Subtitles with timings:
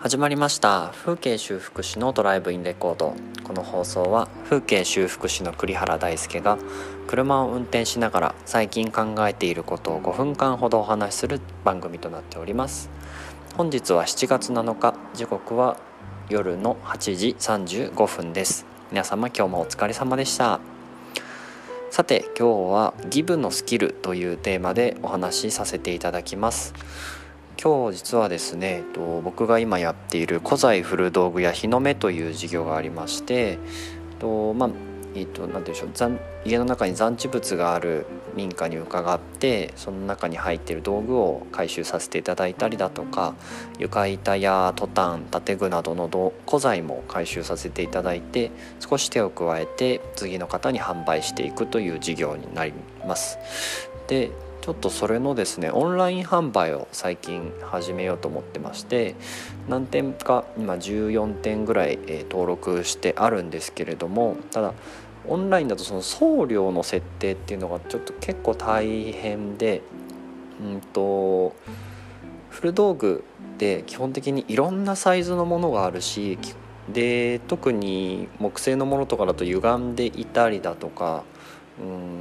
[0.00, 0.92] 始まりました。
[0.94, 3.16] 風景修復師のドライブインレコード。
[3.42, 6.56] この放送は風景修復師の栗原大輔が
[7.08, 12.90] 車を運転しながら最近考えていることを5分間ほどお話しする番組となっております。
[13.56, 14.94] 本日は7月7日。
[15.14, 15.76] 時刻は
[16.28, 18.66] 夜の8時35分です。
[18.92, 20.60] 皆様今日もお疲れ様でした。
[21.90, 26.72] さて今日はギブのスキルというテーマでお話しさせていただきます。
[27.60, 33.58] 今日実はですね、えっと、僕が今やっている古材古道具や日の目という事業がありまして、えっ
[34.20, 34.70] とまあ
[35.16, 35.90] えっと、なんでしょう
[36.44, 43.34] 家の中に残地物がある民家に伺ってその中に入っている道具を回収させていただいたりだとか
[43.80, 52.72] 床板やトタン建具などの古材も回収させていただいて少し手を加えて次の方に販売していくという事業になり
[53.04, 53.38] ます。
[54.06, 54.30] で
[54.68, 59.14] ちょっとそれのですねオンライン販売を最近始めようと思ってまして
[59.66, 64.74] 何点か今14点ぐらい、え登録してあるんですけれどもただ
[65.26, 69.80] オンラインだとその送料の設定っていうのがちょっと結構大変で
[70.60, 71.56] うんと
[72.50, 73.24] 古道具
[73.56, 76.38] で基本的にいろんなサイズのものがあるし
[76.92, 81.24] で特に木製のものとかだと歪んでいたりだとか
[81.80, 82.17] うん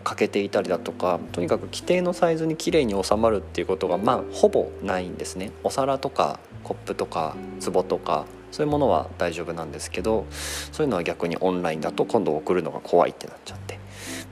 [0.00, 10.26] と欠けていたりだとかとにかく規定のサイズにきれいに収まるっていうことがまあほぼないんですねお皿とかコップとか壺とかそういうものは大丈夫なんですけど
[10.72, 13.78] そういうのは逆にオンラインだと今度送るのが怖いってなっちゃって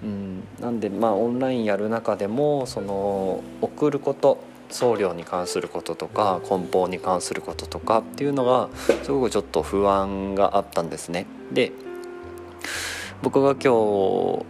[0.02, 4.38] うんなんでまあオンラインやる中でもその送ること
[4.70, 8.69] 送料に関することとか梱包に関することとかっていうのが
[9.03, 11.27] すごくちょっと不安があったんですね。
[11.53, 11.72] で
[13.22, 14.44] 僕が今日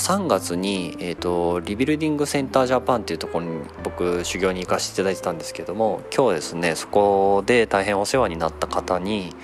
[0.00, 9.34] 3月に、えーと、リビルディングセンタージャパンっていうところに僕修行に行かせていただいてたんですけども今日ですねそこで大変お世話になった方に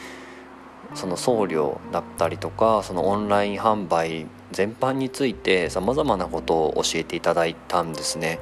[0.94, 8.38] その送料だったりとかそのオンライン販売全般についてさまざまなことを教えていただいたんですね。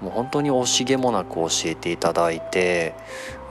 [0.00, 2.94] もう本当に惜しげもなく教えていただいて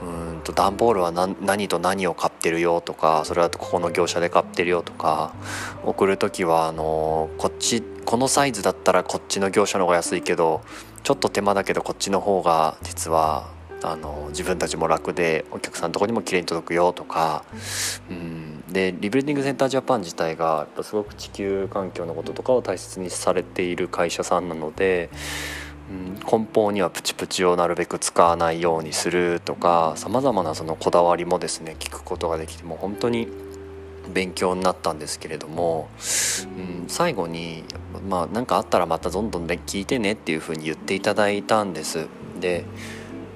[0.00, 5.34] うんと段ボールは何と何を買ってるよとかそれはここの業者で買ってるよとか
[5.84, 10.62] 送る時はあのこっちこのサイズだったらこっちの業者の方が安いけど
[11.02, 13.50] ちょっと手間だけどこっちの方が実は
[13.82, 17.44] あの自分たちも楽でお客さんのとこにも綺麗に届くよとか、
[18.08, 25.10] うん、でリビルディングセンタージャパン自体がすごく地球環境のこととかを大切にされている会社さんなので、
[25.90, 33.28] うん、梱包にはプチプチをなるべく使わないようにするとかさまざまなそのこだわりもですね聞くことができてもう本当に
[34.12, 35.88] 勉強になったんですけれども、
[36.56, 37.64] うん、最後に
[38.08, 42.06] まあ何かあったらまたどんどんね聞いてねっていうふうに言っていただいたんです。
[42.40, 42.64] で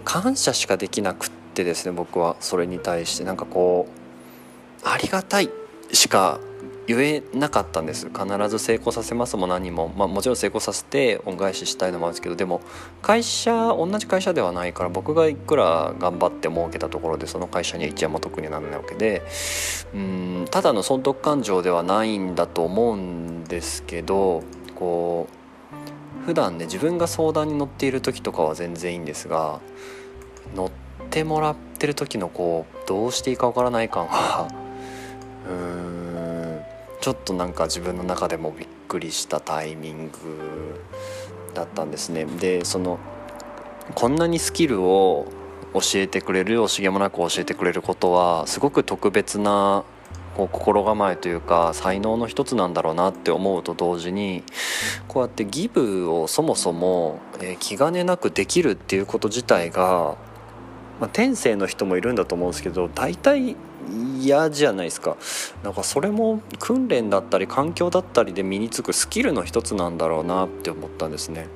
[0.05, 3.87] 感謝しかできなくってですね僕はそれに対してなんかこ
[4.85, 5.51] うありがたい
[5.93, 6.41] しか
[6.87, 8.09] 言えなかったんです。
[8.09, 12.61] 必ず成功させますも何も、まあ、もちろん成功させて恩返ししたいのもあるんですけどでも
[13.03, 19.23] 会社同じ会社ではないから僕がいくら頑張って儲けたところでその会社には一円も得にならないわけで
[19.95, 24.43] うんただの損得感情ではないんだと思うんですけど
[24.75, 25.29] こ
[26.23, 29.61] う普段ね自分が相談に乗っている時とかは全然いいんですが
[30.55, 30.71] 乗っ
[31.11, 34.49] てもらってる時のこうどうしていいかわからない感は
[35.49, 36.02] うん
[37.03, 40.81] ちょっとなんか自分の中でもびっくりしたタイミング
[41.53, 42.25] だったんですね。
[42.25, 43.01] でその
[43.97, 45.27] こんなにスキルを
[45.75, 49.83] 教えてくれる惜しげもなく教えてくれることはすごく特別な
[50.37, 54.45] こう心構えというか才能の一つなんだろうなって思うと同時に
[55.09, 60.17] こうやってギブをそもそも、え、気兼ねなくできるっていうこと自体が、
[61.01, 63.57] まあ、天性の人もいるんだと思うんですけど大体
[64.21, 65.17] 嫌じゃないですか
[65.63, 71.49] なんかそれも訓練だったり環境だったりで身につくスキルの一つなんだろうなって思ったんですね。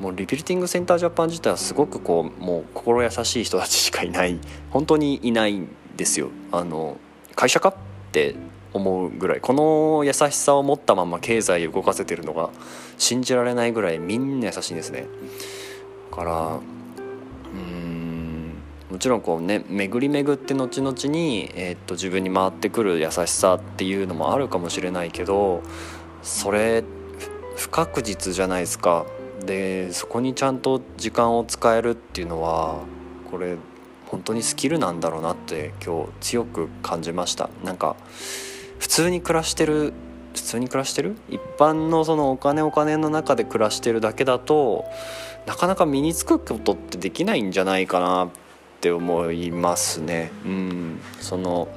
[0.00, 4.38] もうリビルティングセンタージャパン自体はすごくこうもう心優しい人たちしかいない
[4.70, 6.30] 本当にいないんですよ。
[6.52, 6.98] あの
[7.34, 7.74] 会社かっ
[8.12, 8.34] て
[8.72, 12.50] 思うぐらいこの優しさを持ったまま経済を動かせてるのが
[12.98, 15.06] 信じられないぐらいみんな優しいんですね。
[16.10, 16.60] だから
[17.54, 17.95] うん
[18.96, 25.60] もちろんこうね巡り巡って後々に、えー、っと自分に回ってくる優しさっていうのもあるかもしれないけど
[26.22, 26.82] それ
[27.56, 29.04] 不確実じゃないですか。
[29.44, 32.78] でそこにちゃんと時間を使えるっていうのは
[33.30, 33.56] これ
[34.06, 37.96] 本当にスキルなんだろうなって今日強く感じましたなんか
[38.78, 39.92] 普通に暮らしてる
[40.34, 41.16] 普通に暮らしてる？
[41.28, 44.86] 一般のそのお金お金の中で暮らしてるだけだと
[45.44, 48.28] なかなか身につくことってできないんじゃないかなっ
[48.76, 50.30] って思いますね。
[50.44, 51.68] うんその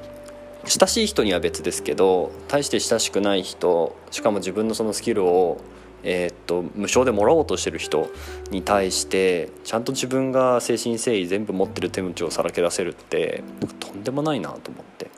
[0.66, 5.58] 親しい人には別ですけど大して親しくない人しかも自分のそのスキルを、
[6.02, 8.10] えー、っと無償でもらおうとしてる人
[8.50, 13.42] に対してちゃんと自分が誠心誠意全部持ってる手口をさらけ出せるって
[13.78, 15.10] とんでもないなと思って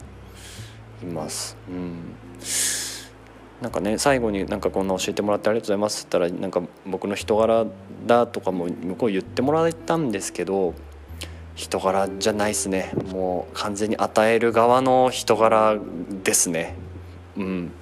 [1.02, 1.56] います。
[1.68, 2.14] うん
[3.60, 7.64] なんかね最後になんかこんな教えてもらってありがとうございますって言ったらなんか僕の人柄
[8.06, 10.74] だとかも向こう言ってもらえたんですけど
[11.54, 12.92] 人柄じゃないですね。
[13.10, 15.78] もう完全に与える側の人柄
[16.24, 16.76] ですね。
[17.36, 17.72] うん。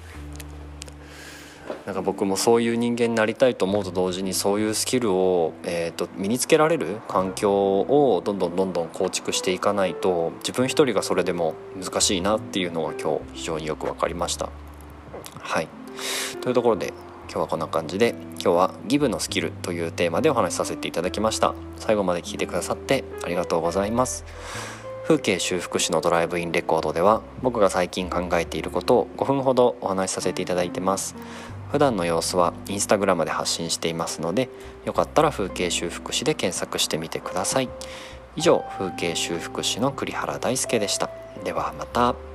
[1.85, 7.51] なんか僕もそういう人間になりたいと思うと同時にそういうスキルを、えーと、身につけられる環境
[7.81, 14.49] をどんどんどんどん構築していかないと自分一人がそれでも難しいなっていうのが今日非常によく分かりました。
[15.39, 15.67] はい。
[16.41, 16.93] というところで
[17.31, 21.55] 今日はこんな感じで今日はギブのスキルというテーマでお話しさせていただきました。
[21.77, 24.25] 最後まで聞いてくださってありがとうございます。
[25.07, 31.15] 風景修復師のドライブインレコードでは僕が最近考えていることを5分ほどお話しさせていただいてます。
[31.71, 34.49] 普段の様子はインスタグラムで発信していますので
[34.83, 37.69] よかったら風景修復師で検索してみてください。
[38.35, 41.09] 以上風景修復師の栗原大輔でした。
[41.45, 42.30] ではまた。